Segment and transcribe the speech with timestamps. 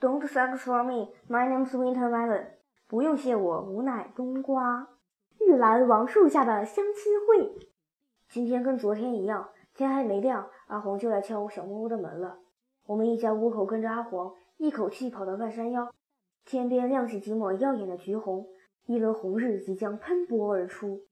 [0.00, 1.10] Don't thanks for me.
[1.28, 2.46] My name's Winter Melon.
[2.88, 4.88] 不用谢我，吾乃冬瓜。
[5.38, 7.58] 玉兰王树下的相亲会。
[8.26, 12.38] 今天跟昨天一样，天还没亮，阿黄就来敲小木屋的门了。
[12.86, 15.92] 我们一家五口跟着阿黄，一口气跑到半山腰。
[16.46, 18.46] 天边亮起几抹耀眼的橘红，
[18.86, 21.02] 一轮红日即将喷薄而出。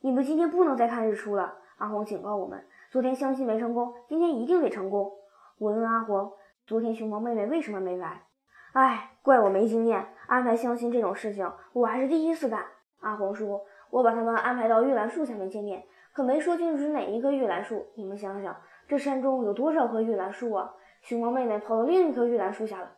[0.00, 2.66] 你们今天不能再看日出了，阿黄警告我们。
[2.90, 5.12] 昨天相亲没成功，今天一定得成功。
[5.58, 6.32] 我问阿黄。
[6.66, 8.24] 昨天熊猫妹妹为什么没来？
[8.72, 12.66] 哎，怪我没经验，安排相亲这种事情我还是第一次干。
[12.98, 17.86] 阿黄说：“我把他们安排到玉兰树下面见面，可没说清楚是哪一棵玉兰树。
[17.94, 20.74] 你们想想，这山中有多少棵玉兰树啊？
[21.02, 22.96] 熊猫妹妹跑到另一棵玉兰树下了。”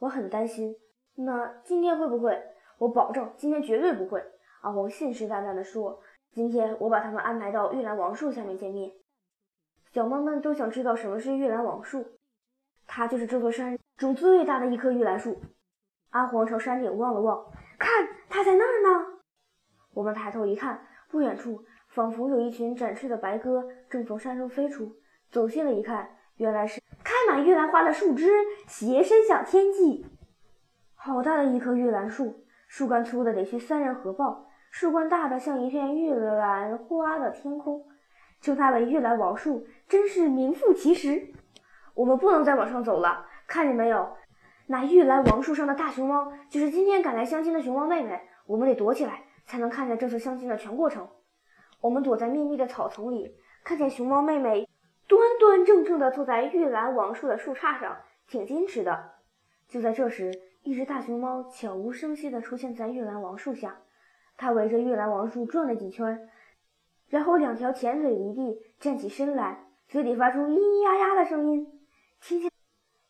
[0.00, 0.76] 我很担心。
[1.14, 2.38] 那今天会不会？
[2.76, 4.22] 我保证今天绝对不会。
[4.60, 5.98] 阿黄信誓旦旦地说
[6.30, 8.92] ：“今天我把他们安排到玉兰王树下面见面。”
[9.92, 12.04] 小猫们都想知道什么是玉兰王树。
[12.92, 15.40] 它就是这座山中最大的一棵玉兰树。
[16.10, 17.46] 阿黄朝山顶望了望，
[17.78, 19.06] 看，它在那儿呢。
[19.94, 24.92] 我们抬头一看，不远处仿佛有一群展翅的白鸽正从山中飞出。
[25.30, 28.28] 走近了一看，原来是开满玉兰花的树枝
[28.66, 30.04] 斜伸向天际。
[30.96, 37.86] 好大的一棵玉兰树，树干粗的得需三人合抱，树冠大的像一片玉兰花的天空。
[38.40, 41.32] 称它为玉兰王树，真是名副其实。
[42.00, 44.16] 我们不能再往上走了，看见没有？
[44.68, 48.18] 那玉兰王树上的大熊猫，就是今天赶来相亲的熊猫妹妹。
[48.46, 51.06] 我们得躲起来，才能看见这次相亲的全过程。
[51.82, 54.66] 我们躲在密密的草丛里，看见熊猫妹妹
[55.06, 59.10] 端端正正地坐在玉兰王树的树杈上，挺矜持的。
[59.68, 63.76] 就在这时，一只大熊猫悄无声息地出现在玉兰王树下，
[64.38, 66.30] 它围着玉兰王树转了几圈，
[67.10, 71.76] 然后两条前腿离地，站起身来，嘴里发出咿咿呀呀的声音。
[72.20, 72.50] 听见，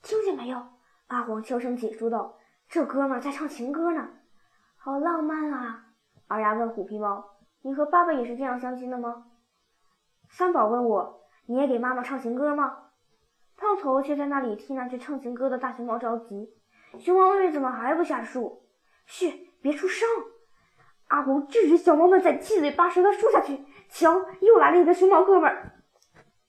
[0.02, 0.62] 听见没有？
[1.08, 4.08] 阿黄悄声解说道：“这哥们在唱情歌呢，
[4.76, 5.86] 好浪漫啊！”
[6.28, 7.24] 二丫问虎皮猫
[7.62, 9.26] ：“你和爸爸也是这样相亲的吗？”
[10.30, 12.90] 三宝问我：“你也给妈妈唱情歌吗？”
[13.58, 16.48] 胖头却在那里替那只唱情歌的大熊猫着急
[16.98, 18.62] ：“熊猫妹妹怎么还不下树
[19.06, 20.08] ？”“嘘，别出声！”
[21.08, 23.64] 阿黄制止小猫们再七嘴八舌的说下去。
[23.88, 25.82] 瞧，又来了一个熊猫哥们儿。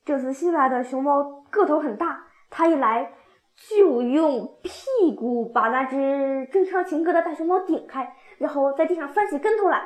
[0.05, 2.27] 这次新来的熊猫个头很大。
[2.51, 3.13] 他一来
[3.55, 9.81] 就用屁股把那只正唱情歌的大熊猫顶开，然后在地上翻起跟头来。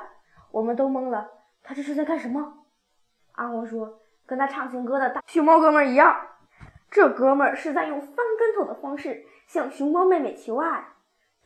[0.51, 1.29] 我们都懵了，
[1.63, 2.53] 他这是在干什么？
[3.33, 6.15] 阿黄说：“跟他唱情歌的大熊猫哥们儿一样，
[6.89, 10.87] 这哥们儿是在用翻跟头的方式向熊猫妹妹求爱。”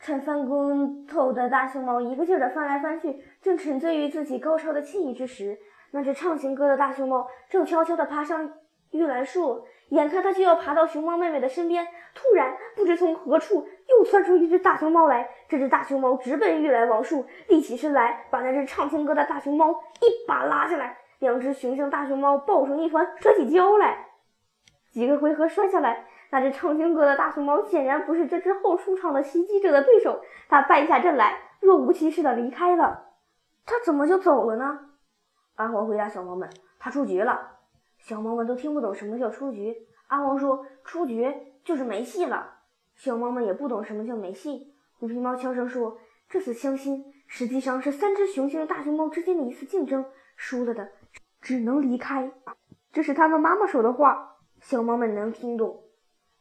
[0.02, 5.58] 趁翻跟头的大熊猫一个劲儿的翻来翻去，正沉醉于自己高超的技艺之时，
[5.90, 8.50] 那只唱情歌的大熊猫正悄悄地爬上
[8.90, 9.64] 玉兰树。
[9.90, 11.84] 眼看他就要爬到熊猫妹妹的身边，
[12.14, 15.28] 突然不知从何处又窜出一只大熊猫来。
[15.48, 20.96] 这只大熊猫直奔玉兰王树，立起身来，把那只唱情歌的大熊猫一把拉下来。
[21.18, 24.06] 两只雄性大熊猫抱成一团，摔起跤来。
[24.92, 33.08] 几个回合摔下来，那只唱情歌的大熊猫显然不是这只后出场的袭击者的对手，它败下阵来，若无其事地离开了。
[33.66, 34.78] 它怎么就走了呢？
[35.56, 37.56] 阿黄回答小猫们：“它出局了。”
[38.00, 39.86] 小猫们都听不懂什么叫出局。
[40.08, 41.32] 阿黄说：“出局
[41.64, 42.58] 就是没戏了。”
[42.96, 44.74] 小猫们也不懂什么叫没戏。
[44.98, 50.04] 虎皮猫悄声说：“这次相亲实际上是三只雄性大熊猫之间的一次竞争，
[50.36, 50.90] 输了的
[51.40, 52.32] 只能离开。”
[52.92, 55.84] 这是他们妈妈说的话，小猫们能听懂。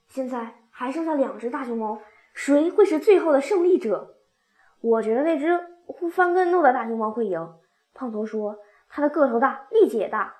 [0.08, 2.02] 现在还剩下两只大熊猫，
[2.34, 4.16] 谁会是最后的胜利者？
[4.82, 5.56] 我觉得那只
[5.86, 7.54] 会翻跟头的大熊猫会赢。
[7.94, 8.58] 胖头说
[8.90, 10.34] ：“它的个头大，力气也大。”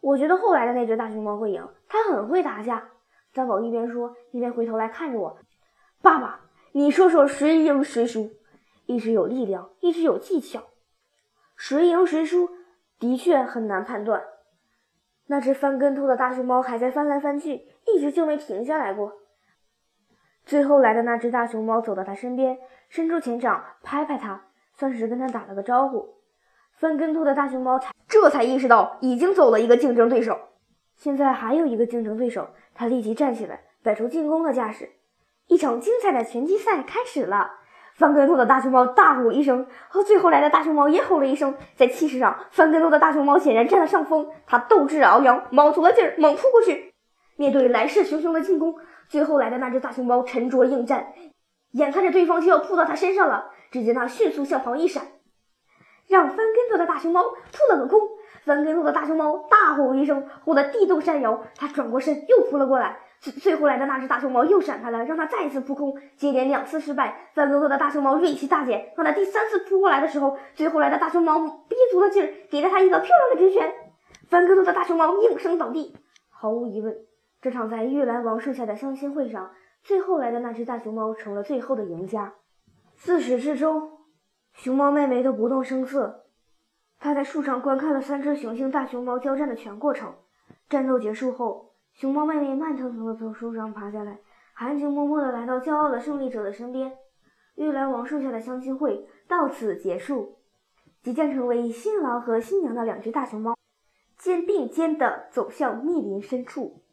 [0.00, 2.88] 我觉得后来的那只大熊猫会赢，它很会打架。
[3.34, 5.38] 三宝一边说，一边回头来看着我
[6.02, 6.40] ：“爸爸，
[6.72, 8.30] 你说说谁赢谁输？
[8.86, 10.62] 一只有力量，一只有技巧，
[11.56, 12.48] 谁赢谁输
[12.98, 14.24] 的确很难判断。”
[15.30, 19.12] 那只翻跟头的大熊猫还在翻来翻去，一直就没停下来过。
[20.46, 22.58] 最后来的那只大熊猫走到它身边，
[22.88, 26.17] 伸出前掌拍拍它，算是跟它打了个招呼。
[26.78, 30.38] 翻跟头的大熊猫才这才意识到已经走了一个竞争对手，
[30.96, 34.90] 现在还有一个竞争对手，他立即站起来，摆出进攻的架势。
[35.48, 37.52] 一场精彩的拳击赛开始了。
[37.94, 41.56] 翻跟头的大熊猫大吼一声，和最后来的大熊猫也吼了一声。
[41.74, 46.94] 在气势上，翻跟头的大熊猫显然占了上风，他斗志昂扬，卯足了劲儿猛扑过去。
[47.34, 48.76] 面对来势汹汹的进攻，
[49.08, 51.12] 最后来的那只大熊猫沉着应战，
[51.72, 55.02] 眼看着对方就要扑到他身上了，只见他迅速向旁一闪。
[56.08, 58.00] 让翻跟头的大熊猫扑了个空，
[58.44, 61.44] 翻跟头的大熊猫大吼一声，吼得地动山摇。
[61.54, 65.94] 他转过身又扑了过来，最最后来的那只大熊猫又闪开了，让它再一次扑空。
[66.16, 68.92] 接连两次失败，翻跟头的大熊猫锐气大减。
[68.96, 71.38] 当他第三次扑过来的时候，最后来的大熊猫
[71.68, 73.70] 憋足了劲儿，给了他一个漂亮的直拳。
[74.30, 75.94] 翻跟头的大熊猫应声倒地。
[76.30, 76.96] 毫无疑问，
[77.42, 79.50] 这场在玉兰王树下的相亲会上，
[79.82, 82.32] 最后来的那只大熊猫成了最后的赢家。
[82.96, 83.97] 自始至终，
[84.58, 86.24] 熊猫妹妹都不动声色。
[86.98, 90.12] 她在树上观看了三只雄性大熊猫交战的全过程。
[90.68, 94.18] 战斗结束后，熊猫妹妹慢腾腾地从树上爬下来，
[94.54, 96.92] 含情脉脉地来到骄傲的胜利者的身边。
[97.54, 100.38] 玉兰王树下的相亲会到此结束。
[101.02, 103.54] 即将成为新郎和新娘的两只大熊猫，
[104.18, 106.82] 肩并肩地走向密林深处。